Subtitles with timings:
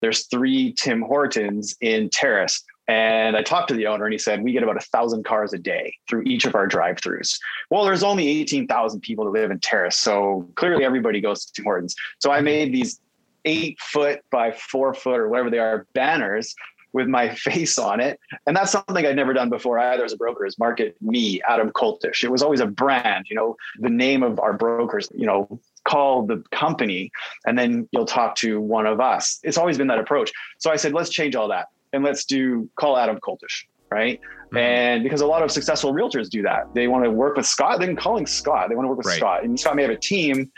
[0.00, 2.64] there's three Tim Hortons in Terrace.
[2.86, 5.52] And I talked to the owner and he said, we get about a thousand cars
[5.52, 7.38] a day through each of our drive throughs.
[7.70, 9.96] Well, there's only 18,000 people that live in Terrace.
[9.96, 11.94] So clearly everybody goes to Tim Hortons.
[12.18, 12.98] So I made these
[13.44, 16.54] eight foot by four foot or whatever they are banners
[16.92, 18.18] with my face on it.
[18.46, 21.70] And that's something I'd never done before either as a broker is market me, Adam
[21.70, 22.24] Koltish.
[22.24, 26.26] It was always a brand, you know, the name of our brokers, you know, call
[26.26, 27.10] the company
[27.46, 29.40] and then you'll talk to one of us.
[29.42, 30.30] It's always been that approach.
[30.58, 34.20] So I said, let's change all that and let's do call Adam Koltish, right?
[34.20, 34.56] Mm-hmm.
[34.58, 37.80] And because a lot of successful realtors do that, they want to work with Scott.
[37.80, 39.18] Then calling Scott, they want to work with right.
[39.18, 40.50] Scott, and Scott may have a team,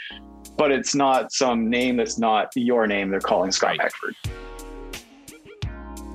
[0.57, 3.11] but it's not some name that's not your name.
[3.11, 3.81] They're calling Scott right.
[3.81, 4.17] Peckford.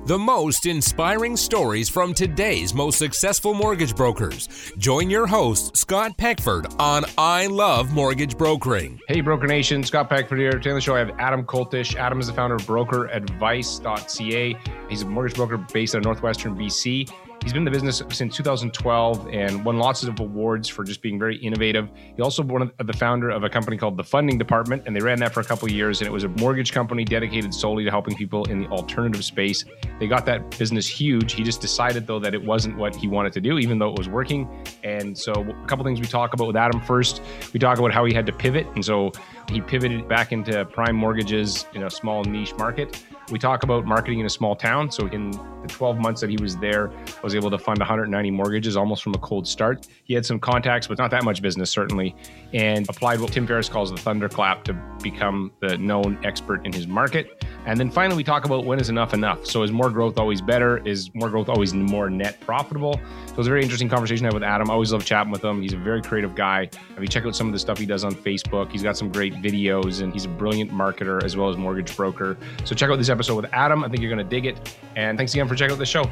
[0.06, 4.48] The most inspiring stories from today's most successful mortgage brokers.
[4.78, 9.00] Join your host, Scott Peckford, on I Love Mortgage Brokering.
[9.08, 10.52] Hey, Broker Nation, Scott Peckford here.
[10.52, 11.96] Today on the show, I have Adam Koltish.
[11.96, 14.56] Adam is the founder of BrokerAdvice.ca.
[14.88, 17.10] He's a mortgage broker based out of Northwestern BC.
[17.46, 21.16] He's been in the business since 2012 and won lots of awards for just being
[21.16, 21.88] very innovative.
[22.16, 25.00] He also one of the founder of a company called the Funding Department, and they
[25.00, 26.00] ran that for a couple years.
[26.00, 29.64] And it was a mortgage company dedicated solely to helping people in the alternative space.
[30.00, 31.34] They got that business huge.
[31.34, 33.96] He just decided though that it wasn't what he wanted to do, even though it
[33.96, 34.48] was working.
[34.82, 36.80] And so a couple things we talk about with Adam.
[36.80, 37.22] First,
[37.52, 39.12] we talk about how he had to pivot, and so
[39.48, 43.04] he pivoted back into prime mortgages in a small niche market.
[43.30, 44.90] We talk about marketing in a small town.
[44.90, 48.30] So in the 12 months that he was there, I was able to fund 190
[48.30, 49.88] mortgages almost from a cold start.
[50.04, 52.14] He had some contacts, but not that much business, certainly,
[52.54, 56.86] and applied what Tim Ferriss calls the thunderclap to become the known expert in his
[56.86, 57.44] market.
[57.66, 59.44] And then finally, we talk about when is enough enough.
[59.44, 60.78] So is more growth always better?
[60.86, 62.94] Is more growth always more net profitable?
[63.26, 64.70] So it was a very interesting conversation I had with Adam.
[64.70, 65.60] I always love chatting with him.
[65.60, 66.70] He's a very creative guy.
[66.96, 69.10] If you check out some of the stuff he does on Facebook, he's got some
[69.10, 72.36] great videos and he's a brilliant marketer as well as mortgage broker.
[72.64, 73.82] So check out this episode with Adam.
[73.82, 74.78] I think you're going to dig it.
[74.94, 76.08] And thanks again for checking out the show.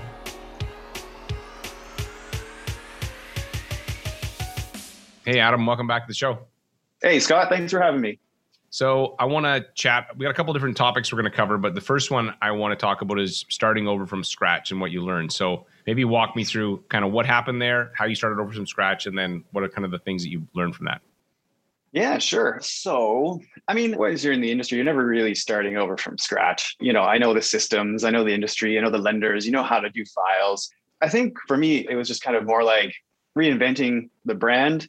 [5.24, 6.48] Hey, Adam, welcome back to the show.
[7.00, 8.18] Hey, Scott, thanks for having me.
[8.74, 10.08] So I want to chat.
[10.16, 12.50] We got a couple different topics we're going to cover, but the first one I
[12.50, 15.32] want to talk about is starting over from scratch and what you learned.
[15.32, 18.66] So maybe walk me through kind of what happened there, how you started over from
[18.66, 21.02] scratch, and then what are kind of the things that you learned from that.
[21.92, 22.58] Yeah, sure.
[22.62, 26.74] So, I mean, as you're in the industry, you're never really starting over from scratch.
[26.80, 29.52] You know, I know the systems, I know the industry, I know the lenders, you
[29.52, 30.68] know how to do files.
[31.00, 32.92] I think for me, it was just kind of more like
[33.38, 34.88] reinventing the brand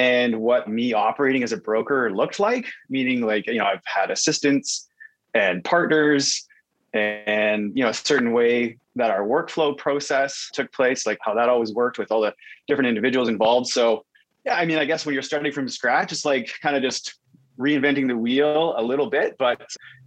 [0.00, 4.10] and what me operating as a broker looked like, meaning like, you know, I've had
[4.10, 4.88] assistants
[5.34, 6.48] and partners
[6.94, 11.50] and, you know, a certain way that our workflow process took place, like how that
[11.50, 12.34] always worked with all the
[12.66, 13.66] different individuals involved.
[13.66, 14.06] So
[14.46, 17.16] yeah, I mean, I guess when you're starting from scratch, it's like kind of just
[17.58, 19.60] reinventing the wheel a little bit, but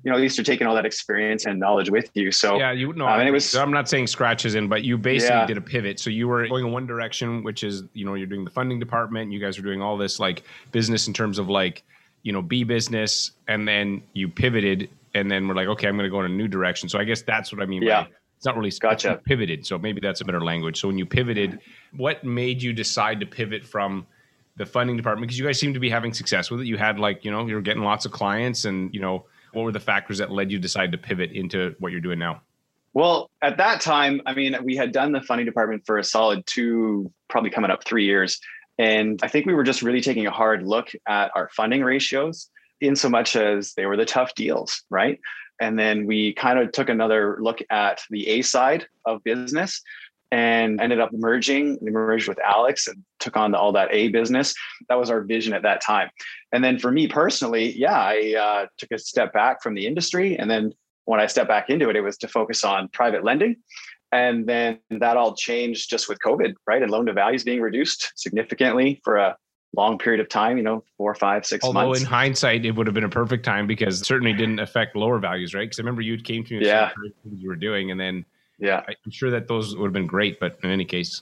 [0.04, 2.32] you know, at least you're taking all that experience and knowledge with you.
[2.32, 3.56] So yeah, you know, um, and it was.
[3.56, 5.46] I'm not saying scratches in, but you basically yeah.
[5.46, 6.00] did a pivot.
[6.00, 8.80] So you were going in one direction, which is you know you're doing the funding
[8.80, 9.32] department.
[9.32, 11.84] You guys are doing all this like business in terms of like
[12.24, 16.10] you know B business, and then you pivoted, and then we're like, okay, I'm going
[16.10, 16.90] to go in a new direction.
[16.90, 17.82] So I guess that's what I mean.
[17.82, 18.04] Yeah.
[18.04, 19.22] By, it's not really gotcha.
[19.24, 19.66] pivoted.
[19.66, 20.78] So maybe that's a better language.
[20.82, 21.62] So when you pivoted,
[21.96, 24.06] what made you decide to pivot from
[24.58, 26.68] the funding department because you guys seem to be having success with it.
[26.68, 29.64] You had like, you know, you were getting lots of clients and, you know, what
[29.64, 32.42] were the factors that led you to decide to pivot into what you're doing now?
[32.94, 36.46] Well, at that time, I mean, we had done the funding department for a solid
[36.46, 38.40] two, probably coming up three years.
[38.78, 42.50] And I think we were just really taking a hard look at our funding ratios
[42.82, 45.20] in so much as they were the tough deals, right?
[45.60, 49.82] And then we kind of took another look at the A side of business
[50.34, 51.78] and ended up merging.
[51.80, 54.56] Merged with Alex and took on the, all that A business.
[54.90, 56.10] That was our vision at that time.
[56.52, 60.36] And then for me personally, yeah, I uh, took a step back from the industry.
[60.36, 60.74] And then
[61.06, 63.58] when I stepped back into it, it was to focus on private lending.
[64.12, 66.82] And then that all changed just with COVID, right?
[66.82, 69.38] And loan to values being reduced significantly for a
[69.76, 72.02] long period of time, you know, four, five, six Although months.
[72.02, 75.20] in hindsight, it would have been a perfect time because it certainly didn't affect lower
[75.20, 75.66] values, right?
[75.66, 76.92] Because I remember you came to me and yeah.
[77.38, 78.26] you were doing, and then
[78.64, 78.82] yeah.
[78.88, 81.22] I'm sure that those would have been great, but in any case,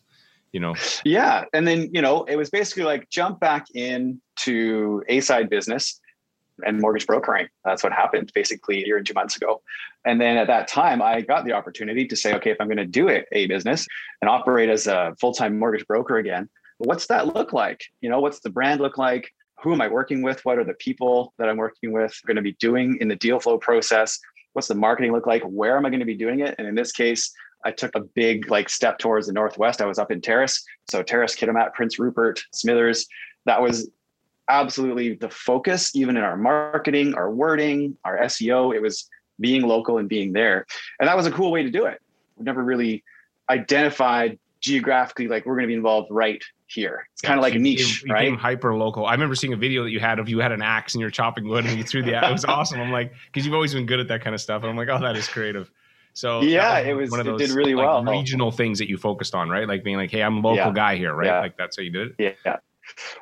[0.52, 0.76] you know.
[1.04, 1.46] Yeah.
[1.54, 6.00] And then, you know, it was basically like jump back into A side business
[6.64, 7.48] and mortgage brokering.
[7.66, 9.62] That's what happened basically a year and two months ago.
[10.06, 12.78] And then at that time, I got the opportunity to say, okay, if I'm going
[12.78, 13.88] to do it, a business
[14.22, 16.48] and operate as a full time mortgage broker again,
[16.78, 17.82] what's that look like?
[18.02, 19.32] You know, what's the brand look like?
[19.64, 20.44] Who am I working with?
[20.46, 23.40] What are the people that I'm working with going to be doing in the deal
[23.40, 24.20] flow process?
[24.54, 25.44] What's the marketing look like?
[25.44, 26.56] Where am I going to be doing it?
[26.58, 27.32] And in this case,
[27.64, 29.82] I took a big like step towards the Northwest.
[29.82, 30.64] I was up in Terrace.
[30.90, 33.08] So Terrace, Kitimat, Prince Rupert, Smithers.
[33.46, 33.90] That was
[34.50, 38.76] absolutely the focus, even in our marketing, our wording, our SEO.
[38.76, 39.08] It was
[39.40, 40.66] being local and being there.
[41.00, 42.02] And that was a cool way to do it.
[42.38, 43.04] We never really
[43.50, 47.08] identified geographically like we're going to be involved right here.
[47.14, 48.34] It's kind of like a niche, you right?
[48.34, 49.06] Hyper local.
[49.06, 51.10] I remember seeing a video that you had of you had an axe and you're
[51.10, 52.14] chopping wood and you threw the.
[52.14, 52.80] It was awesome.
[52.80, 54.64] I'm like, because you've always been good at that kind of stuff.
[54.64, 55.70] And I'm like, oh, that is creative.
[56.14, 57.12] So yeah, was it was.
[57.12, 58.04] One of those, it did really like, well.
[58.04, 59.68] Regional things that you focused on, right?
[59.68, 60.74] Like being like, hey, I'm a local yeah.
[60.74, 61.28] guy here, right?
[61.28, 61.40] Yeah.
[61.40, 62.38] Like that's how you did it.
[62.46, 62.58] Yeah.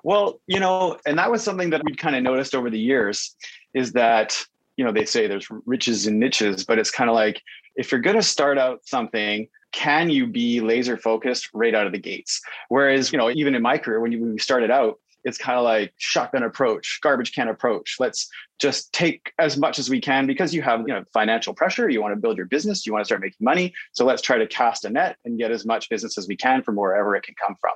[0.04, 3.36] Well, you know, and that was something that we'd kind of noticed over the years
[3.74, 4.44] is that
[4.78, 7.42] you know they say there's riches and niches, but it's kind of like
[7.76, 11.92] if you're going to start out something can you be laser focused right out of
[11.92, 12.42] the gates?
[12.70, 15.58] Whereas, you know, even in my career, when, you, when we started out, it's kind
[15.58, 17.98] of like shotgun approach, garbage can approach.
[18.00, 21.90] Let's just take as much as we can because you have, you know, financial pressure.
[21.90, 22.86] You want to build your business.
[22.86, 23.74] You want to start making money.
[23.92, 26.64] So let's try to cast a net and get as much business as we can
[26.64, 27.74] from wherever it can come from.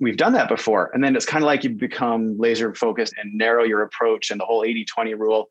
[0.00, 0.90] We've done that before.
[0.94, 4.40] And then it's kind of like you become laser focused and narrow your approach and
[4.40, 5.48] the whole 80 20 rule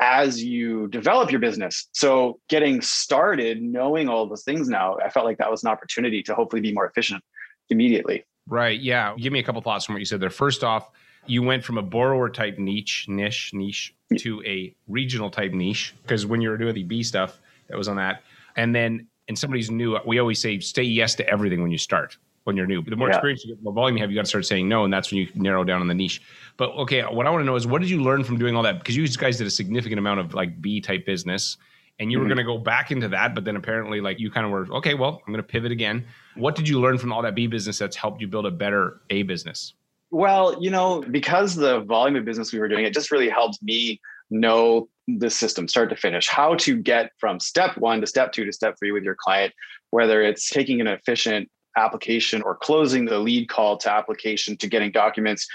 [0.00, 1.88] as you develop your business.
[1.92, 6.22] So getting started, knowing all those things now, I felt like that was an opportunity
[6.24, 7.22] to hopefully be more efficient
[7.70, 8.24] immediately.
[8.48, 8.80] Right.
[8.80, 9.14] Yeah.
[9.16, 10.30] Give me a couple thoughts from what you said there.
[10.30, 10.90] First off,
[11.26, 16.26] you went from a borrower type niche, niche, niche to a regional type niche because
[16.26, 17.38] when you're doing the B stuff,
[17.68, 18.22] that was on that.
[18.56, 22.16] And then, and somebody's new, we always say, say yes to everything when you start
[22.44, 22.82] when you're new.
[22.82, 23.14] The more yeah.
[23.14, 24.92] experience you get, the more volume you have, you got to start saying no, and
[24.92, 26.22] that's when you narrow down on the niche.
[26.56, 28.62] But okay, what I want to know is what did you learn from doing all
[28.62, 28.78] that?
[28.78, 31.56] Because you guys did a significant amount of like B type business,
[31.98, 32.22] and you mm-hmm.
[32.22, 34.66] were going to go back into that, but then apparently, like you kind of were
[34.76, 34.94] okay.
[34.94, 36.04] Well, I'm going to pivot again.
[36.36, 39.00] What did you learn from all that B business that's helped you build a better
[39.10, 39.74] A business?
[40.10, 43.62] Well, you know, because the volume of business we were doing, it just really helped
[43.62, 43.98] me
[44.30, 48.44] know the system start to finish, how to get from step one to step two
[48.44, 49.52] to step three with your client,
[49.90, 54.90] whether it's taking an efficient application or closing the lead call to application to getting
[54.90, 55.46] documents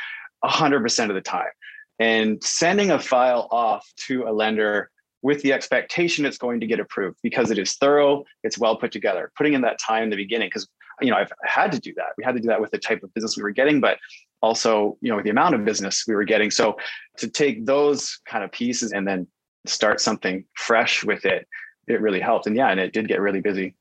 [0.44, 1.48] 100% of the time.
[2.00, 4.92] And sending a file off to a lender
[5.24, 8.92] with the expectation it's going to get approved because it is thorough it's well put
[8.92, 9.32] together.
[9.36, 10.68] Putting in that time in the beginning because
[11.02, 12.10] you know i've had to do that.
[12.18, 13.98] We had to do that with the type of business we were getting but
[14.42, 16.52] also you know with the amount of business we were getting.
[16.52, 16.78] So
[17.18, 19.28] to take those kind of pieces and then
[19.66, 21.48] start something fresh with it
[21.88, 22.46] it really helped.
[22.46, 23.76] And yeah and it did get really busy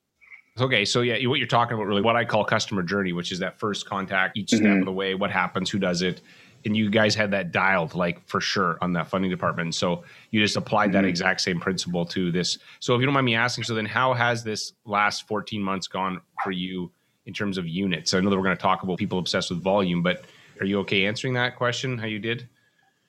[0.59, 3.39] Okay, so yeah, what you're talking about really what I call customer journey, which is
[3.41, 4.79] that first contact, each step mm-hmm.
[4.81, 6.23] of the way, what happens, who does it,
[6.65, 9.75] and you guys had that dialed like for sure on that funding department.
[9.75, 11.09] So you just applied that mm-hmm.
[11.09, 12.59] exact same principle to this.
[12.81, 15.87] So if you don't mind me asking, so then how has this last 14 months
[15.89, 16.91] gone for you
[17.27, 18.15] in terms of units?
[18.15, 20.25] I know that we're going to talk about people obsessed with volume, but
[20.61, 21.99] are you okay answering that question?
[21.99, 22.49] How you did?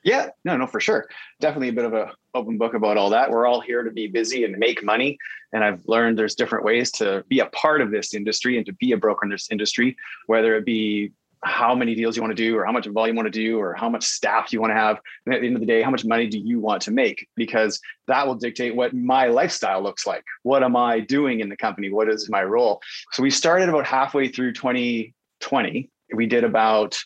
[0.04, 1.08] Yeah, no, no, for sure.
[1.40, 3.30] Definitely a bit of a open book about all that.
[3.30, 5.18] We're all here to be busy and make money.
[5.52, 8.72] And I've learned there's different ways to be a part of this industry and to
[8.74, 9.96] be a broker in this industry,
[10.26, 11.12] whether it be
[11.44, 13.58] how many deals you want to do or how much volume you want to do
[13.58, 14.98] or how much staff you want to have.
[15.24, 17.28] And at the end of the day, how much money do you want to make?
[17.36, 20.24] Because that will dictate what my lifestyle looks like.
[20.42, 21.90] What am I doing in the company?
[21.92, 22.80] What is my role?
[23.12, 25.90] So we started about halfway through 2020.
[26.14, 26.98] We did about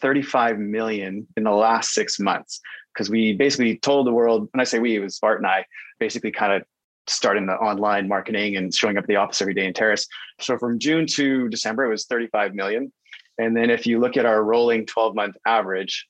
[0.00, 2.60] 35 million in the last six months
[2.94, 5.66] because we basically told the world, when I say we, it was Bart and I,
[5.98, 6.62] basically kind of
[7.06, 10.06] starting the online marketing and showing up at the office every day in Terrace.
[10.40, 12.92] So from June to December, it was 35 million.
[13.36, 16.06] And then if you look at our rolling 12 month average,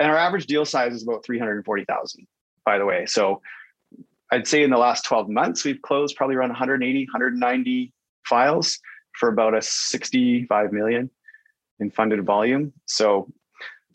[0.00, 2.26] and our average deal size is about 340,000,
[2.64, 3.06] by the way.
[3.06, 3.40] So
[4.30, 7.92] I'd say in the last 12 months, we've closed probably around 180, 190
[8.24, 8.78] files
[9.12, 11.10] for about a 65 million
[11.80, 12.72] in funded volume.
[12.86, 13.28] So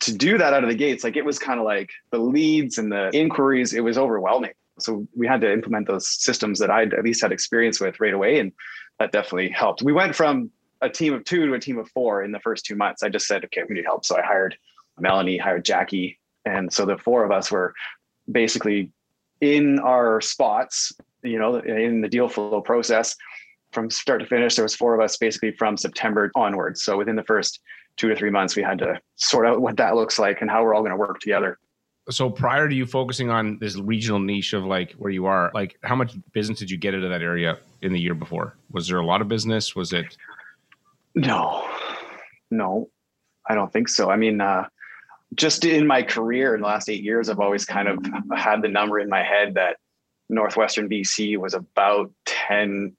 [0.00, 2.78] to do that out of the gates, like it was kind of like the leads
[2.78, 4.52] and the inquiries, it was overwhelming.
[4.78, 8.12] So we had to implement those systems that I'd at least had experience with right
[8.12, 8.40] away.
[8.40, 8.52] And
[8.98, 9.82] that definitely helped.
[9.82, 10.50] We went from
[10.80, 13.02] a team of two to a team of four in the first two months.
[13.02, 14.04] I just said, okay, we need help.
[14.04, 14.56] So I hired
[14.98, 16.18] Melanie, hired Jackie.
[16.44, 17.74] And so the four of us were
[18.30, 18.92] basically
[19.40, 23.16] in our spots, you know, in the deal flow process
[23.74, 24.56] from start to finish.
[24.56, 26.82] There was four of us basically from September onwards.
[26.84, 27.60] So within the first
[27.96, 30.62] two to three months, we had to sort out what that looks like and how
[30.62, 31.58] we're all going to work together.
[32.10, 35.76] So prior to you focusing on this regional niche of like where you are, like
[35.82, 38.56] how much business did you get into that area in the year before?
[38.70, 39.74] Was there a lot of business?
[39.74, 40.16] Was it?
[41.14, 41.66] No,
[42.50, 42.90] no,
[43.48, 44.10] I don't think so.
[44.10, 44.66] I mean, uh,
[45.34, 47.98] just in my career in the last eight years, I've always kind of
[48.36, 49.78] had the number in my head that
[50.28, 52.92] Northwestern BC was about 10%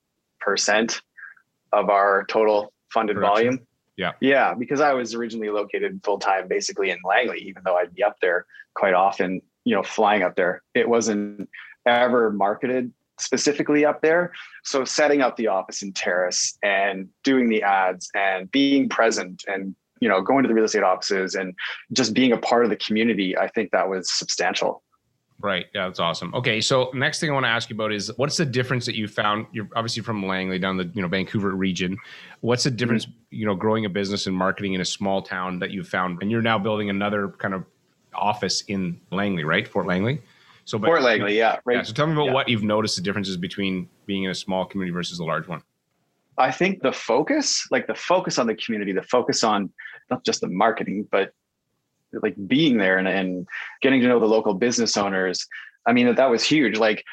[1.71, 3.59] of our total funded volume.
[3.97, 4.11] Yeah.
[4.19, 4.53] Yeah.
[4.53, 8.17] Because I was originally located full time basically in Langley, even though I'd be up
[8.21, 10.63] there quite often, you know, flying up there.
[10.73, 11.49] It wasn't
[11.85, 14.33] ever marketed specifically up there.
[14.63, 19.75] So setting up the office in Terrace and doing the ads and being present and
[20.01, 21.53] you know going to the real estate offices and
[21.93, 24.83] just being a part of the community, I think that was substantial.
[25.45, 25.67] Right.
[25.75, 26.33] Yeah, that's awesome.
[26.33, 28.95] Okay, so next thing I want to ask you about is what's the difference that
[28.95, 29.45] you found?
[29.51, 31.99] You're obviously from Langley down the you know Vancouver region.
[32.41, 33.19] What's the difference, mm-hmm.
[33.29, 36.31] you know, growing a business and marketing in a small town that you found, and
[36.31, 37.63] you're now building another kind of
[38.15, 39.67] office in Langley, right?
[39.67, 40.19] Fort Langley.
[40.63, 41.77] So, but, Fort Langley, yeah, right.
[41.77, 42.33] Yeah, so tell me about yeah.
[42.33, 45.61] what you've noticed the differences between being in a small community versus a large one.
[46.39, 49.69] I think the focus, like the focus on the community, the focus on
[50.09, 51.33] not just the marketing, but
[52.21, 53.47] like being there and, and
[53.81, 55.45] getting to know the local business owners.
[55.87, 56.77] I mean, that, that was huge.
[56.77, 57.03] Like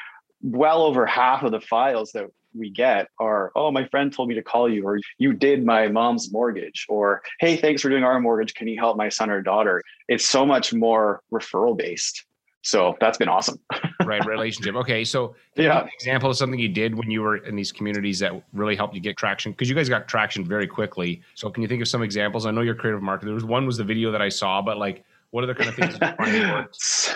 [0.41, 4.35] well over half of the files that we get are, oh, my friend told me
[4.35, 8.19] to call you, or you did my mom's mortgage, or hey, thanks for doing our
[8.19, 8.53] mortgage.
[8.53, 9.81] Can you help my son or daughter?
[10.07, 12.25] It's so much more referral based.
[12.63, 13.59] So that's been awesome.
[14.05, 14.75] right, relationship.
[14.75, 18.31] Okay, so yeah, example of something you did when you were in these communities that
[18.53, 21.21] really helped you get traction because you guys got traction very quickly.
[21.35, 22.45] So can you think of some examples?
[22.45, 23.25] I know you're creative marketer.
[23.25, 25.75] There was one was the video that I saw, but like, what other kind of
[25.75, 26.67] things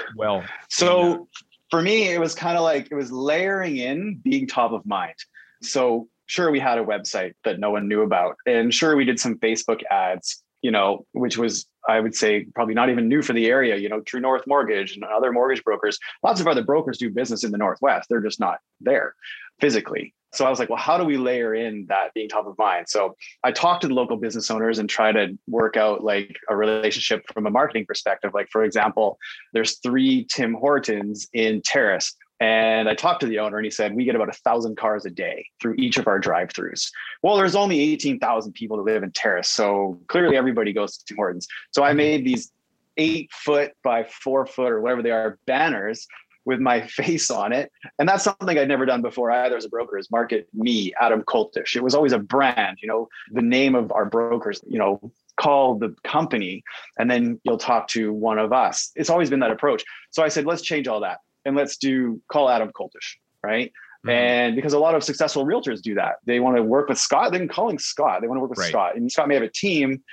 [0.17, 0.43] well?
[0.69, 1.29] So
[1.71, 5.15] for me, it was kind of like it was layering in being top of mind.
[5.61, 9.17] So sure, we had a website that no one knew about, and sure, we did
[9.17, 13.31] some Facebook ads you know, which was I would say probably not even new for
[13.31, 13.77] the area.
[13.77, 15.97] You know, True North Mortgage and other mortgage brokers.
[16.23, 18.09] Lots of other brokers do business in the Northwest.
[18.09, 19.15] They're just not there
[19.61, 20.13] physically.
[20.33, 22.89] So I was like, well, how do we layer in that being top of mind?
[22.89, 26.55] So I talked to the local business owners and try to work out like a
[26.57, 28.31] relationship from a marketing perspective.
[28.33, 29.17] Like, for example,
[29.53, 33.95] there's three Tim Hortons in Terrace and I talked to the owner and he said,
[33.95, 36.91] we get about a thousand cars a day through each of our drive throughs.
[37.23, 39.49] Well, there's only 18,000 people that live in Terrace.
[39.49, 41.47] So clearly everybody goes to Hortons.
[41.71, 42.51] So I made these
[42.97, 46.07] eight foot by four foot or whatever they are banners
[46.45, 47.71] with my face on it.
[47.97, 51.23] And that's something I'd never done before either as a broker is market me, Adam
[51.23, 51.75] Koltish.
[51.75, 55.75] It was always a brand, you know, the name of our brokers, you know, call
[55.75, 56.63] the company
[56.97, 58.91] and then you'll talk to one of us.
[58.95, 59.83] It's always been that approach.
[60.11, 63.71] So I said, let's change all that and let's do call Adam Koltish, right?
[64.05, 64.09] Mm-hmm.
[64.09, 67.31] And because a lot of successful realtors do that, they want to work with Scott.
[67.31, 68.21] They're calling Scott.
[68.21, 68.69] They want to work with right.
[68.69, 70.03] Scott, and Scott may have a team,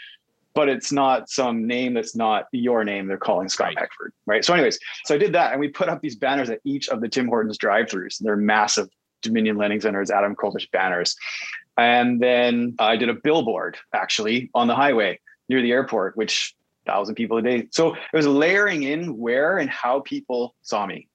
[0.55, 3.09] but it's not some name that's not your name.
[3.09, 3.77] They're calling Scott right.
[3.77, 4.45] Peckford, right?
[4.45, 7.01] So, anyways, so I did that, and we put up these banners at each of
[7.01, 8.19] the Tim Hortons drive-throughs.
[8.21, 8.89] They're massive
[9.21, 11.17] Dominion Lending Centers, Adam Koltish banners,
[11.77, 16.55] and then I did a billboard actually on the highway near the airport, which
[16.87, 17.67] thousand people a day.
[17.71, 21.09] So it was layering in where and how people saw me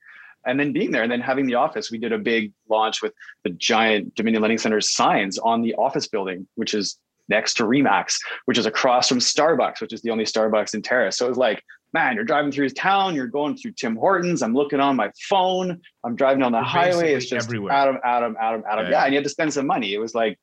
[0.46, 1.92] and then being there and then having the office.
[1.92, 6.08] We did a big launch with the giant dominion lending Center signs on the office
[6.08, 8.16] building which is next to remax
[8.46, 11.18] which is across from starbucks which is the only starbucks in terrace.
[11.18, 14.54] So it was like man you're driving through town you're going through tim hortons i'm
[14.54, 17.74] looking on my phone i'm driving on the highway it's just everywhere.
[17.74, 18.92] adam adam adam adam yeah.
[18.92, 19.94] yeah and you had to spend some money.
[19.94, 20.40] It was like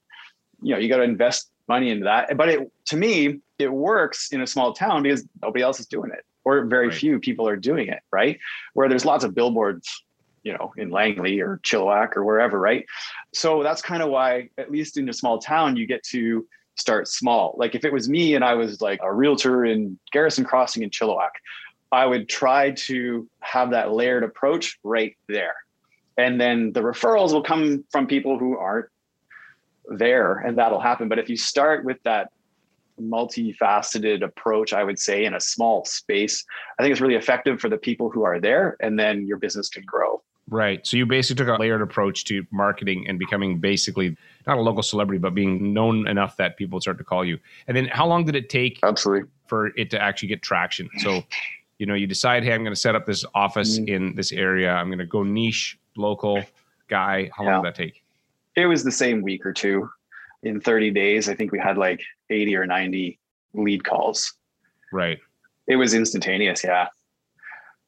[0.63, 2.37] you know you got to invest money into that.
[2.37, 6.11] But it to me it works in a small town because nobody else is doing
[6.13, 6.97] it or very right.
[6.97, 8.39] few people are doing it, right?
[8.73, 10.05] Where there's lots of billboards,
[10.45, 12.87] you know, in Langley or Chilliwack or wherever, right?
[13.35, 17.09] So that's kind of why, at least in a small town, you get to start
[17.09, 17.57] small.
[17.59, 20.91] Like if it was me and I was like a realtor in Garrison Crossing in
[20.91, 21.31] Chilliwack,
[21.91, 25.57] I would try to have that layered approach right there.
[26.17, 28.87] And then the referrals will come from people who aren't
[29.89, 31.09] there and that'll happen.
[31.09, 32.31] But if you start with that
[33.01, 36.45] multifaceted approach, I would say, in a small space.
[36.79, 39.69] I think it's really effective for the people who are there, and then your business
[39.69, 40.23] can grow.
[40.49, 40.87] Right.
[40.87, 44.83] So you basically took a layered approach to marketing and becoming basically not a local
[44.83, 47.39] celebrity, but being known enough that people start to call you.
[47.67, 49.29] And then how long did it take Absolutely.
[49.47, 50.89] for it to actually get traction?
[50.99, 51.25] So,
[51.79, 53.93] you know, you decide, hey, I'm going to set up this office mm-hmm.
[53.93, 54.71] in this area.
[54.71, 56.45] I'm going to go niche, local
[56.87, 57.29] guy.
[57.37, 58.05] How long did that take?
[58.55, 59.91] It was the same week or two
[60.47, 62.01] in 30 days, I think we had like
[62.31, 63.19] 80 or 90
[63.55, 64.33] lead calls.
[64.93, 65.19] Right.
[65.67, 66.63] It was instantaneous.
[66.63, 66.89] Yeah.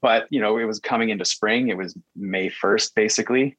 [0.01, 1.69] But, you know, it was coming into spring.
[1.69, 3.57] It was May 1st, basically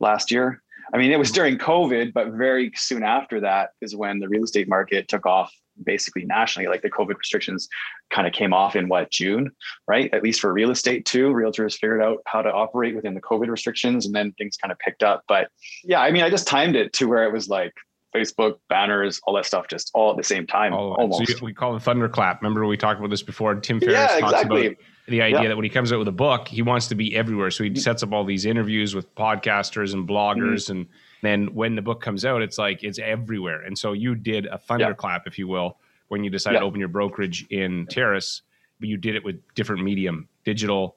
[0.00, 0.62] last year.
[0.92, 4.44] I mean, it was during COVID, but very soon after that is when the real
[4.44, 5.52] estate market took off
[5.84, 6.68] basically nationally.
[6.68, 7.68] Like the COVID restrictions
[8.10, 9.50] kind of came off in what, June,
[9.86, 10.12] right?
[10.12, 11.28] At least for real estate too.
[11.28, 14.78] Realtors figured out how to operate within the COVID restrictions and then things kind of
[14.78, 15.24] picked up.
[15.28, 15.48] But
[15.84, 17.74] yeah, I mean, I just timed it to where it was like
[18.14, 20.72] Facebook banners, all that stuff, just all at the same time.
[20.72, 21.38] Oh, almost.
[21.38, 22.40] So we call it thunderclap.
[22.42, 23.54] Remember we talked about this before.
[23.56, 24.66] Tim Ferriss yeah, talks exactly.
[24.66, 24.76] about
[25.08, 25.48] the idea yeah.
[25.48, 27.50] that when he comes out with a book, he wants to be everywhere.
[27.50, 27.78] So he mm-hmm.
[27.78, 30.72] sets up all these interviews with podcasters and bloggers, mm-hmm.
[30.72, 30.86] and
[31.22, 33.62] then when the book comes out, it's like it's everywhere.
[33.62, 35.30] And so you did a thunderclap, yeah.
[35.30, 38.42] if you will, when you decided to open your brokerage in Terrace,
[38.80, 40.96] but you did it with different medium, digital,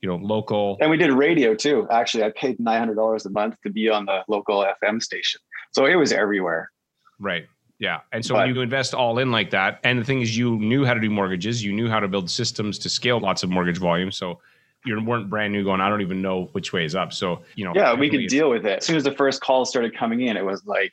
[0.00, 0.76] you know, local.
[0.80, 1.86] And we did radio too.
[1.90, 5.40] Actually, I paid nine hundred dollars a month to be on the local FM station.
[5.72, 6.70] So it was everywhere.
[7.18, 7.46] Right.
[7.78, 8.00] Yeah.
[8.12, 10.56] And so but, when you invest all in like that, and the thing is, you
[10.56, 13.50] knew how to do mortgages, you knew how to build systems to scale lots of
[13.50, 14.10] mortgage volume.
[14.10, 14.40] So
[14.84, 17.12] you weren't brand new going, I don't even know which way is up.
[17.12, 17.72] So, you know.
[17.74, 18.78] Yeah, we could deal with it.
[18.78, 20.92] As soon as the first calls started coming in, it was like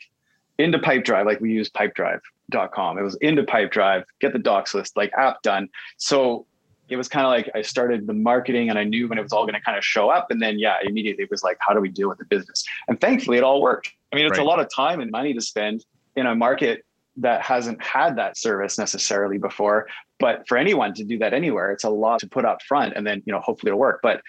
[0.58, 2.98] into Pipedrive, like we use pipedrive.com.
[2.98, 5.70] It was into Pipedrive, get the docs list, like app done.
[5.98, 6.48] So
[6.94, 9.34] it was kind of like I started the marketing and I knew when it was
[9.34, 10.30] all going to kind of show up.
[10.30, 12.64] And then, yeah, immediately it was like, how do we deal with the business?
[12.88, 13.92] And thankfully, it all worked.
[14.12, 14.46] I mean, it's right.
[14.46, 15.84] a lot of time and money to spend
[16.16, 16.86] in a market
[17.18, 19.88] that hasn't had that service necessarily before.
[20.20, 23.06] But for anyone to do that anywhere, it's a lot to put up front and
[23.06, 24.00] then, you know, hopefully it'll work.
[24.04, 24.22] But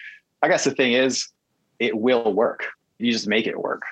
[0.42, 1.28] I guess the thing is,
[1.78, 2.66] it will work.
[2.99, 3.83] You just make it work.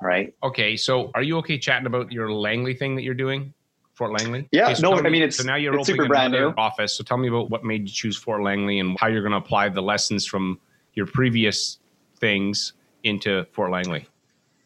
[0.00, 0.34] Right.
[0.42, 0.76] Okay.
[0.76, 3.54] So are you okay chatting about your Langley thing that you're doing?
[3.94, 4.48] Fort Langley?
[4.50, 6.96] Yeah, okay, so no, I mean it's so now you're it's super brand new office.
[6.96, 9.38] So tell me about what made you choose Fort Langley and how you're going to
[9.38, 10.60] apply the lessons from
[10.94, 11.78] your previous
[12.18, 12.74] things
[13.04, 14.06] into Fort Langley.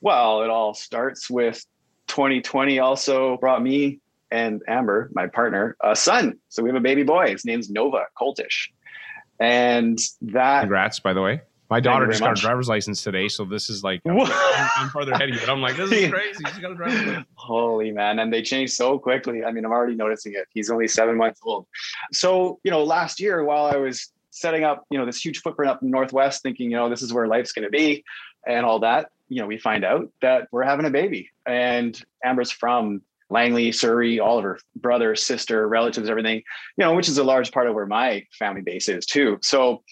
[0.01, 1.65] Well, it all starts with
[2.09, 6.39] 2020 also brought me and Amber, my partner, a son.
[6.49, 7.31] So we have a baby boy.
[7.31, 8.69] His name's Nova Koltish.
[9.41, 10.61] And that.
[10.61, 11.41] Congrats, by the way.
[11.71, 14.19] My daughter just got a driver's license today, so this is like I'm,
[14.77, 15.41] I'm, farther ahead of you.
[15.41, 16.45] But I'm like, this is crazy.
[16.47, 17.27] She's got a driver's license.
[17.35, 19.45] Holy man, and they change so quickly.
[19.45, 20.47] I mean, I'm already noticing it.
[20.53, 21.67] He's only seven months old.
[22.13, 25.71] So you know, last year while I was setting up, you know, this huge footprint
[25.71, 28.05] up in Northwest, thinking, you know, this is where life's going to be,
[28.47, 31.31] and all that you know, we find out that we're having a baby.
[31.47, 36.43] And Amber's from Langley, Surrey, all of her brother, sister, relatives, everything,
[36.77, 39.39] you know, which is a large part of where my family base is too.
[39.43, 39.83] So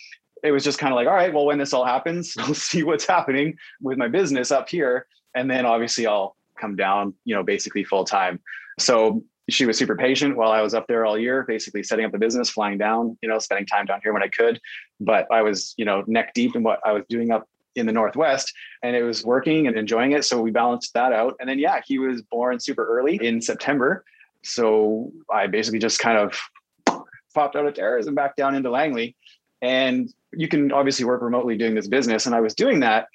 [0.42, 2.82] it was just kind of like, all right, well, when this all happens, we'll see
[2.82, 5.06] what's happening with my business up here.
[5.34, 8.40] And then obviously I'll come down, you know, basically full time.
[8.78, 12.12] So she was super patient while I was up there all year, basically setting up
[12.12, 14.60] the business, flying down, you know, spending time down here when I could.
[15.00, 17.92] But I was, you know, neck deep in what I was doing up in the
[17.92, 18.52] Northwest
[18.82, 20.24] and it was working and enjoying it.
[20.24, 21.36] So we balanced that out.
[21.38, 24.04] And then, yeah, he was born super early in September.
[24.42, 26.38] So I basically just kind of
[27.34, 29.14] popped out of terrorism back down into Langley.
[29.62, 32.26] And you can obviously work remotely doing this business.
[32.26, 33.08] And I was doing that.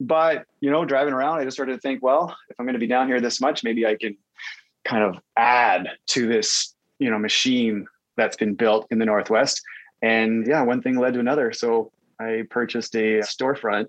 [0.00, 2.78] But, you know, driving around, I just started to think, well, if I'm going to
[2.78, 4.16] be down here this much, maybe I can
[4.84, 9.60] kind of add to this, you know, machine that's been built in the Northwest.
[10.02, 11.52] And yeah, one thing led to another.
[11.52, 13.88] So I purchased a storefront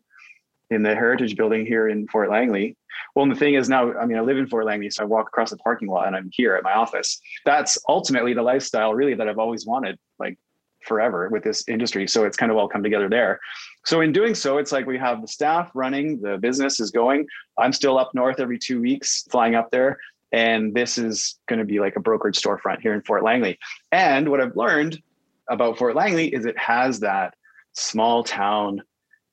[0.71, 2.75] in the Heritage Building here in Fort Langley.
[3.15, 5.05] Well, and the thing is now, I mean, I live in Fort Langley, so I
[5.05, 7.19] walk across the parking lot and I'm here at my office.
[7.45, 10.37] That's ultimately the lifestyle, really, that I've always wanted, like
[10.81, 12.07] forever with this industry.
[12.07, 13.39] So it's kind of all come together there.
[13.85, 17.27] So in doing so, it's like we have the staff running, the business is going.
[17.57, 19.97] I'm still up north every two weeks, flying up there.
[20.31, 23.57] And this is going to be like a brokerage storefront here in Fort Langley.
[23.91, 25.01] And what I've learned
[25.49, 27.33] about Fort Langley is it has that
[27.73, 28.83] small town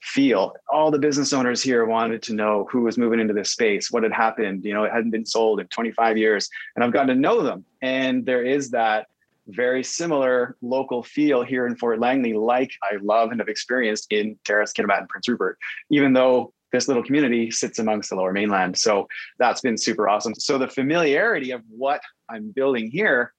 [0.01, 0.55] feel.
[0.73, 4.03] All the business owners here wanted to know who was moving into this space, what
[4.03, 4.65] had happened.
[4.65, 7.65] You know, it hadn't been sold in 25 years, and I've gotten to know them.
[7.83, 9.09] And there is that
[9.49, 14.39] very similar local feel here in Fort Langley, like I love and have experienced in
[14.45, 15.59] Terrace, Kitimat, and Prince Rupert,
[15.91, 18.77] even though this little community sits amongst the lower mainland.
[18.77, 19.07] So
[19.39, 20.35] that's been super awesome.
[20.35, 23.33] So the familiarity of what I'm building here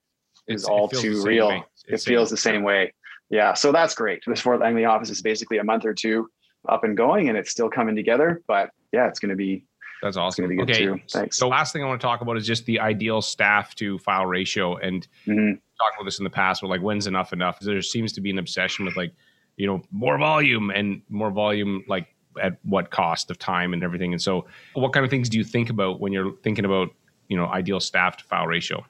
[0.46, 1.62] is it's, all too real.
[1.86, 2.94] It feels the same way.
[3.30, 3.52] Yeah.
[3.52, 4.22] So that's great.
[4.26, 6.28] This Fort Langley office is basically a month or two
[6.68, 8.42] up and going and it's still coming together.
[8.48, 9.66] But yeah, it's going to be
[10.02, 10.44] that's awesome.
[10.44, 10.98] It's going to be good okay.
[10.98, 11.02] too.
[11.10, 11.38] Thanks.
[11.38, 14.26] The last thing I want to talk about is just the ideal staff to file
[14.26, 14.76] ratio.
[14.76, 15.58] And mm-hmm.
[15.78, 17.60] Talked about this in the past, but like when's enough enough?
[17.60, 19.12] There seems to be an obsession with like,
[19.56, 24.12] you know, more volume and more volume, like at what cost of time and everything.
[24.12, 26.90] And so what kind of things do you think about when you're thinking about,
[27.28, 28.84] you know, ideal staff to file ratio?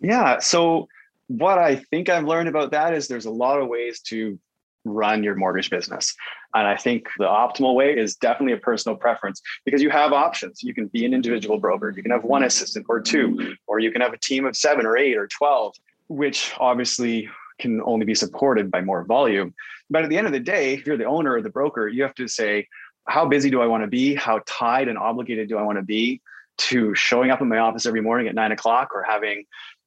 [0.00, 0.38] Yeah.
[0.38, 0.88] So
[1.28, 4.38] what I think I've learned about that is there's a lot of ways to
[4.84, 6.14] run your mortgage business.
[6.54, 10.62] And I think the optimal way is definitely a personal preference because you have options.
[10.62, 13.90] You can be an individual broker, you can have one assistant or two, or you
[13.90, 15.74] can have a team of seven or eight or 12,
[16.08, 19.54] which obviously can only be supported by more volume.
[19.90, 22.02] But at the end of the day, if you're the owner or the broker, you
[22.02, 22.66] have to say,
[23.06, 24.14] how busy do I want to be?
[24.14, 26.20] How tied and obligated do I want to be
[26.56, 29.44] to showing up in my office every morning at nine o'clock or having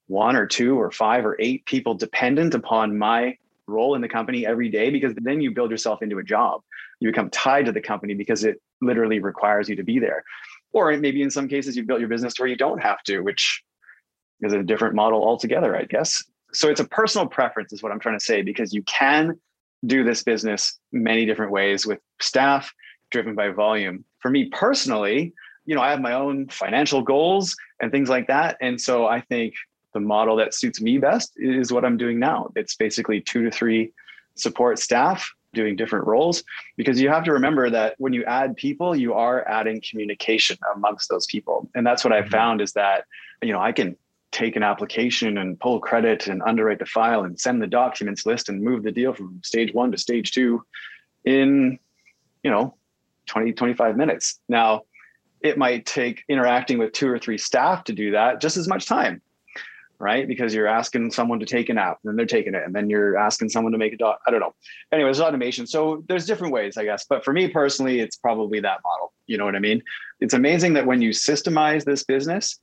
[0.07, 4.45] one or two or five or eight people dependent upon my role in the company
[4.45, 6.61] every day because then you build yourself into a job.
[6.99, 10.23] You become tied to the company because it literally requires you to be there.
[10.71, 13.63] Or maybe in some cases you've built your business where you don't have to, which
[14.41, 16.23] is a different model altogether, I guess.
[16.53, 19.39] So it's a personal preference, is what I'm trying to say, because you can
[19.85, 22.71] do this business many different ways with staff
[23.11, 24.03] driven by volume.
[24.19, 25.33] For me personally,
[25.65, 28.57] you know, I have my own financial goals and things like that.
[28.61, 29.53] And so I think
[29.93, 32.51] the model that suits me best is what I'm doing now.
[32.55, 33.91] It's basically two to three
[34.35, 36.43] support staff doing different roles
[36.75, 41.09] because you have to remember that when you add people you are adding communication amongst
[41.09, 42.31] those people and that's what i've mm-hmm.
[42.31, 43.05] found is that
[43.41, 43.95] you know i can
[44.31, 48.49] take an application and pull credit and underwrite the file and send the documents list
[48.49, 50.63] and move the deal from stage one to stage two
[51.25, 51.79] in,
[52.43, 52.75] you know,
[53.27, 54.39] 20, 25 minutes.
[54.47, 54.81] Now,
[55.41, 58.85] it might take interacting with two or three staff to do that just as much
[58.85, 59.21] time,
[59.99, 60.27] right?
[60.27, 62.89] Because you're asking someone to take an app and then they're taking it, and then
[62.89, 64.19] you're asking someone to make a dot.
[64.27, 64.55] I don't know.
[64.91, 65.67] Anyways, automation.
[65.67, 67.05] So there's different ways, I guess.
[67.07, 69.13] But for me personally, it's probably that model.
[69.27, 69.83] You know what I mean?
[70.19, 72.59] It's amazing that when you systemize this business,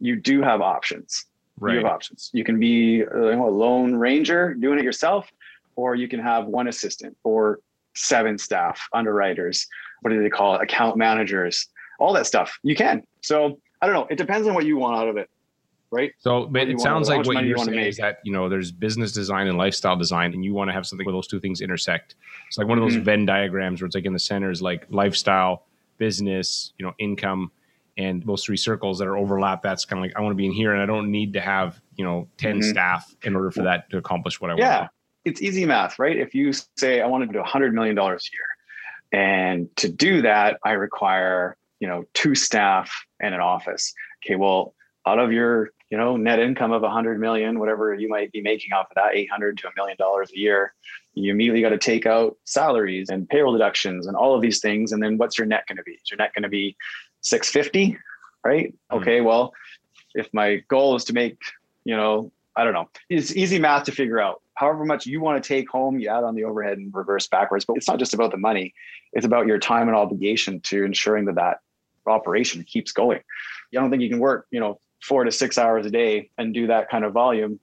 [0.00, 1.26] you do have options.
[1.58, 1.74] Right.
[1.74, 2.30] You have options.
[2.32, 5.30] You can be a lone ranger doing it yourself,
[5.76, 7.60] or you can have one assistant or
[7.94, 9.66] seven staff, underwriters,
[10.02, 10.62] what do they call it?
[10.62, 11.66] Account managers,
[11.98, 12.58] all that stuff.
[12.62, 13.02] You can.
[13.20, 14.06] So I don't know.
[14.10, 15.28] It depends on what you want out of it.
[15.92, 16.12] Right.
[16.18, 19.10] So, but it sounds like what you're you saying is that, you know, there's business
[19.10, 22.14] design and lifestyle design, and you want to have something where those two things intersect.
[22.46, 23.04] It's like one of those mm-hmm.
[23.04, 25.64] Venn diagrams where it's like in the center is like lifestyle,
[25.98, 27.50] business, you know, income,
[27.96, 29.62] and those three circles that are overlap.
[29.62, 31.40] That's kind of like, I want to be in here and I don't need to
[31.40, 32.70] have, you know, 10 mm-hmm.
[32.70, 34.60] staff in order for that to accomplish what I want.
[34.60, 34.78] yeah.
[34.80, 34.90] want.
[35.26, 36.16] It's easy math, right?
[36.16, 38.18] If you say, I want to do $100 million a year,
[39.12, 43.92] and to do that, I require, you know, two staff and an office.
[44.24, 44.74] Okay, well,
[45.06, 48.72] out of your, you know, net income of 100 million, whatever you might be making
[48.72, 50.72] off of that, 800 to a million dollars a year,
[51.14, 54.92] you immediately got to take out salaries and payroll deductions and all of these things.
[54.92, 55.92] And then what's your net going to be?
[55.92, 56.76] Is your net going to be
[57.22, 57.98] 650?
[58.44, 58.68] Right?
[58.68, 58.96] Mm-hmm.
[58.96, 59.52] Okay, well,
[60.14, 61.38] if my goal is to make,
[61.84, 65.42] you know, I don't know, it's easy math to figure out however much you want
[65.42, 67.64] to take home, you add on the overhead and reverse backwards.
[67.64, 68.74] But it's not just about the money;
[69.12, 71.60] it's about your time and obligation to ensuring that that
[72.06, 73.18] operation keeps going.
[73.18, 76.52] I don't think you can work, you know, four to six hours a day and
[76.52, 77.58] do that kind of volume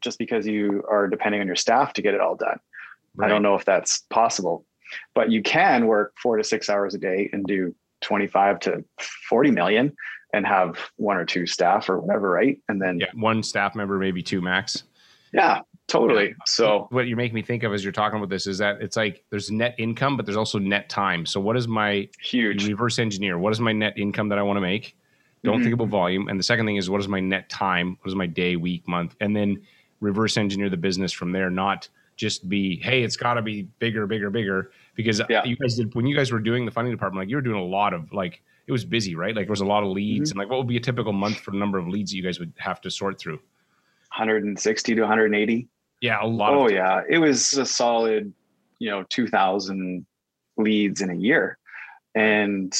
[0.00, 2.60] just because you are depending on your staff to get it all done.
[3.16, 3.26] Right.
[3.26, 4.64] I don't know if that's possible,
[5.14, 7.74] but you can work four to six hours a day and do
[8.06, 8.84] 25 to
[9.28, 9.92] 40 million
[10.32, 12.58] and have one or two staff or whatever, right?
[12.68, 14.84] And then yeah, one staff member, maybe two max.
[15.32, 16.34] Yeah, totally.
[16.46, 18.96] So what you make me think of as you're talking about this is that it's
[18.96, 21.26] like there's net income, but there's also net time.
[21.26, 23.38] So what is my huge reverse engineer?
[23.38, 24.96] What is my net income that I want to make?
[25.42, 25.64] Don't mm-hmm.
[25.64, 26.28] think about volume.
[26.28, 27.98] And the second thing is what is my net time?
[28.02, 29.16] What is my day, week, month?
[29.20, 29.62] And then
[30.00, 34.06] reverse engineer the business from there, not just be, hey, it's got to be bigger,
[34.06, 34.70] bigger, bigger.
[34.94, 35.44] Because yeah.
[35.44, 37.60] you guys did when you guys were doing the funding department, like you were doing
[37.60, 39.36] a lot of like it was busy, right?
[39.36, 40.40] Like there was a lot of leads, mm-hmm.
[40.40, 42.22] and like what would be a typical month for the number of leads that you
[42.22, 43.38] guys would have to sort through?
[44.16, 45.68] 160 to 180.
[46.00, 46.52] Yeah, a lot.
[46.52, 48.32] Oh yeah, it was a solid,
[48.78, 50.04] you know, 2,000
[50.56, 51.58] leads in a year,
[52.14, 52.74] and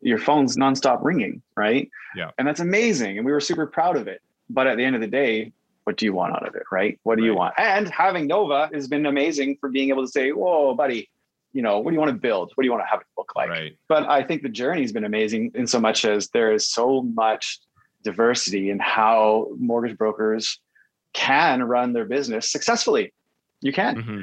[0.00, 1.90] your phone's nonstop ringing, right?
[2.16, 4.22] Yeah, and that's amazing, and we were super proud of it.
[4.50, 5.52] But at the end of the day,
[5.88, 7.00] what do you want out of it, right?
[7.04, 7.28] What do right.
[7.28, 7.54] you want?
[7.56, 11.08] And having Nova has been amazing for being able to say, "Whoa, buddy."
[11.54, 12.52] You know, what do you want to build?
[12.54, 13.48] What do you want to have it look like?
[13.48, 13.74] Right.
[13.88, 17.00] But I think the journey has been amazing in so much as there is so
[17.00, 17.58] much
[18.04, 20.60] diversity in how mortgage brokers
[21.14, 23.14] can run their business successfully.
[23.62, 23.96] You can.
[23.96, 24.20] Mm-hmm.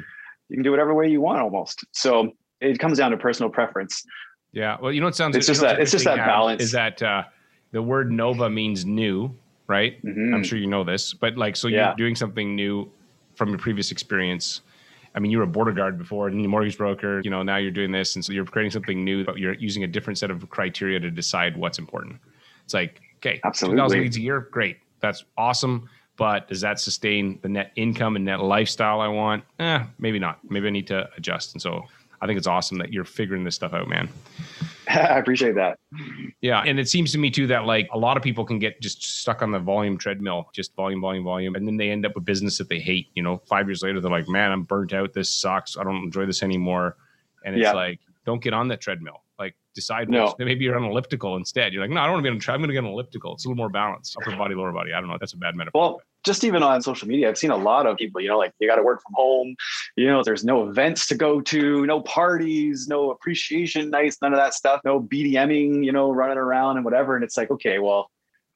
[0.48, 1.84] You can do whatever way you want almost.
[1.90, 4.04] So it comes down to personal preference.
[4.52, 4.76] Yeah.
[4.80, 5.34] Well, you know, it sounds.
[5.34, 5.80] It's just that.
[5.80, 6.62] It's just that balance.
[6.62, 7.24] Is that uh,
[7.72, 9.34] the word nova means new,
[9.66, 10.02] right?
[10.04, 10.34] Mm-hmm.
[10.34, 11.88] I'm sure you know this, but like, so yeah.
[11.88, 12.90] you're doing something new
[13.34, 14.62] from your previous experience.
[15.14, 17.20] I mean, you were a border guard before, and a mortgage broker.
[17.24, 19.84] You know, now you're doing this, and so you're creating something new, but you're using
[19.84, 22.16] a different set of criteria to decide what's important.
[22.64, 25.88] It's like, okay, absolutely, 2,000 leads a year, great, that's awesome.
[26.16, 29.44] But does that sustain the net income and net lifestyle I want?
[29.58, 30.38] Eh, maybe not.
[30.48, 31.54] Maybe I need to adjust.
[31.54, 31.84] And so
[32.20, 34.08] I think it's awesome that you're figuring this stuff out, man.
[34.90, 35.78] I appreciate that.
[36.40, 36.62] Yeah.
[36.62, 39.02] And it seems to me too that like a lot of people can get just
[39.02, 41.54] stuck on the volume treadmill, just volume, volume, volume.
[41.56, 43.08] And then they end up with business that they hate.
[43.14, 45.12] You know, five years later, they're like, man, I'm burnt out.
[45.12, 45.76] This sucks.
[45.76, 46.96] I don't enjoy this anymore.
[47.44, 47.72] And it's yeah.
[47.72, 49.22] like, don't get on that treadmill.
[49.76, 50.34] Decide no.
[50.38, 51.74] maybe you're on an elliptical instead.
[51.74, 52.64] You're like, no, I don't want to be on a treadmill.
[52.64, 53.34] I'm going to get an elliptical.
[53.34, 54.16] It's a little more balanced.
[54.16, 54.94] Upper body, lower body.
[54.94, 55.18] I don't know.
[55.20, 55.78] That's a bad metaphor.
[55.78, 58.54] Well, just even on social media, I've seen a lot of people, you know, like
[58.58, 59.54] you got to work from home,
[59.96, 64.38] you know, there's no events to go to, no parties, no appreciation nights, none of
[64.38, 67.14] that stuff, no BDMing, you know, running around and whatever.
[67.14, 68.10] And it's like, okay, well,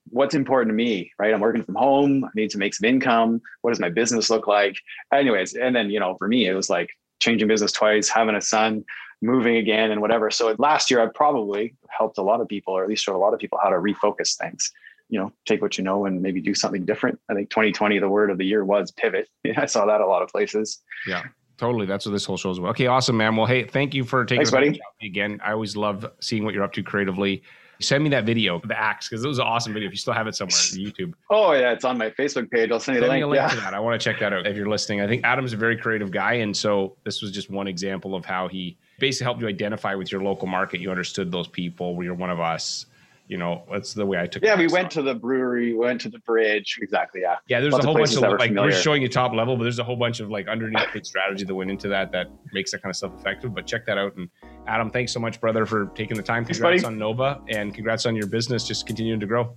[0.08, 1.34] what's important to me, right?
[1.34, 2.24] I'm working from home.
[2.24, 3.42] I need to make some income.
[3.60, 4.76] What does my business look like?
[5.12, 6.88] Anyways, and then, you know, for me, it was like
[7.20, 8.84] changing business twice, having a son,
[9.22, 10.30] moving again and whatever.
[10.30, 13.18] So last year I probably helped a lot of people, or at least showed a
[13.18, 14.72] lot of people how to refocus things.
[15.08, 17.18] You know, take what you know and maybe do something different.
[17.28, 19.28] I think 2020, the word of the year was pivot.
[19.56, 20.82] I saw that a lot of places.
[21.06, 21.24] Yeah,
[21.58, 21.86] totally.
[21.86, 22.70] That's what this whole show is about.
[22.70, 23.34] Okay, awesome, man.
[23.34, 24.80] Well, hey, thank you for taking Thanks, buddy.
[25.02, 25.40] again.
[25.44, 27.42] I always love seeing what you're up to creatively.
[27.80, 29.88] Send me that video, the axe, because it was an awesome video.
[29.88, 31.14] If you still have it somewhere, YouTube.
[31.28, 32.70] Oh yeah, it's on my Facebook page.
[32.70, 33.24] I'll send you the link.
[33.24, 33.48] a link yeah.
[33.48, 33.74] to that.
[33.74, 35.00] I want to check that out if you're listening.
[35.00, 38.24] I think Adam's a very creative guy, and so this was just one example of
[38.24, 40.80] how he basically helped you identify with your local market.
[40.80, 42.02] You understood those people.
[42.04, 42.86] You're one of us,
[43.26, 44.44] you know, that's the way I took.
[44.44, 46.78] Yeah, we went to the brewery, we went to the bridge.
[46.80, 47.22] Exactly.
[47.22, 47.36] Yeah.
[47.48, 48.70] Yeah, there's Lots a whole bunch of like familiar.
[48.70, 51.44] we're showing you top level, but there's a whole bunch of like underneath big strategy
[51.44, 53.54] that went into that that makes that kind of stuff effective.
[53.54, 54.14] But check that out.
[54.16, 54.28] And
[54.68, 56.44] Adam, thanks so much, brother, for taking the time.
[56.44, 59.56] Congrats on Nova and congrats on your business, just continuing to grow.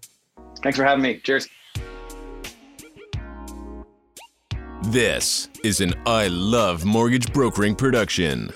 [0.62, 1.18] Thanks for having me.
[1.18, 1.48] Cheers.
[4.84, 8.52] This is an I Love Mortgage Brokering production.